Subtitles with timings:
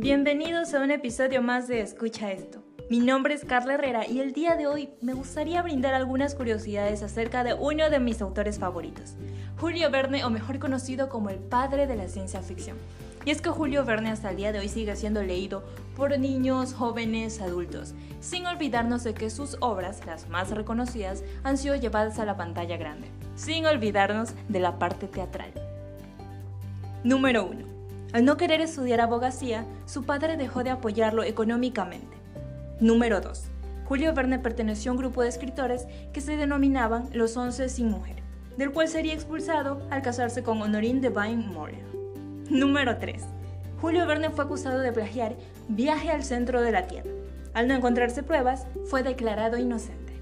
[0.00, 2.62] Bienvenidos a un episodio más de Escucha esto.
[2.88, 7.02] Mi nombre es Carla Herrera y el día de hoy me gustaría brindar algunas curiosidades
[7.02, 9.16] acerca de uno de mis autores favoritos,
[9.60, 12.76] Julio Verne o mejor conocido como el padre de la ciencia ficción.
[13.24, 15.64] Y es que Julio Verne hasta el día de hoy sigue siendo leído
[15.96, 21.74] por niños, jóvenes, adultos, sin olvidarnos de que sus obras, las más reconocidas, han sido
[21.74, 25.52] llevadas a la pantalla grande, sin olvidarnos de la parte teatral.
[27.02, 27.77] Número 1.
[28.12, 32.16] Al no querer estudiar abogacía, su padre dejó de apoyarlo económicamente.
[32.80, 33.50] Número 2.
[33.84, 38.22] Julio Verne perteneció a un grupo de escritores que se denominaban los Once sin Mujer,
[38.56, 41.82] del cual sería expulsado al casarse con Honorine Devine Moore.
[42.48, 43.22] Número 3.
[43.80, 45.36] Julio Verne fue acusado de plagiar
[45.68, 47.10] Viaje al centro de la Tierra.
[47.52, 50.14] Al no encontrarse pruebas, fue declarado inocente.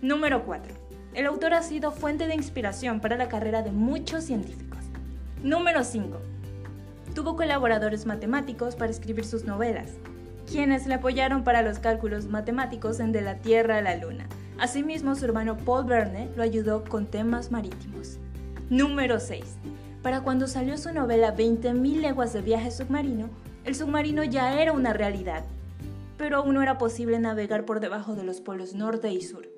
[0.00, 0.72] Número 4.
[1.14, 4.78] El autor ha sido fuente de inspiración para la carrera de muchos científicos.
[5.42, 6.35] Número 5.
[7.16, 9.92] Tuvo colaboradores matemáticos para escribir sus novelas,
[10.46, 14.28] quienes le apoyaron para los cálculos matemáticos en De la Tierra a la Luna.
[14.58, 18.18] Asimismo, su hermano Paul Verne lo ayudó con temas marítimos.
[18.68, 19.42] Número 6.
[20.02, 23.30] Para cuando salió su novela 20.000 leguas de viaje submarino,
[23.64, 25.42] el submarino ya era una realidad,
[26.18, 29.48] pero aún no era posible navegar por debajo de los polos norte y sur.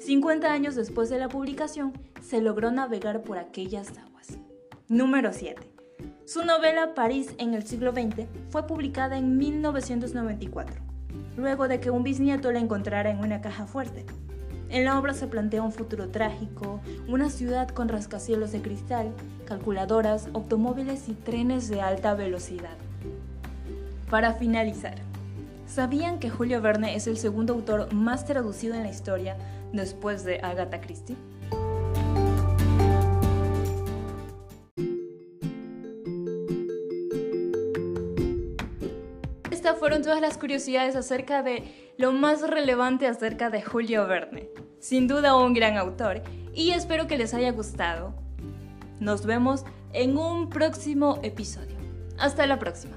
[0.00, 4.36] 50 años después de la publicación, se logró navegar por aquellas aguas.
[4.88, 5.75] Número 7.
[6.26, 10.74] Su novela París en el siglo XX fue publicada en 1994,
[11.36, 14.04] luego de que un bisnieto la encontrara en una caja fuerte.
[14.68, 19.12] En la obra se plantea un futuro trágico, una ciudad con rascacielos de cristal,
[19.44, 22.76] calculadoras, automóviles y trenes de alta velocidad.
[24.10, 24.96] Para finalizar,
[25.68, 29.36] ¿sabían que Julio Verne es el segundo autor más traducido en la historia
[29.72, 31.16] después de Agatha Christie?
[39.74, 44.48] Fueron todas las curiosidades acerca de lo más relevante acerca de Julio Verne.
[44.78, 46.22] Sin duda un gran autor
[46.54, 48.14] y espero que les haya gustado.
[49.00, 51.76] Nos vemos en un próximo episodio.
[52.18, 52.96] Hasta la próxima.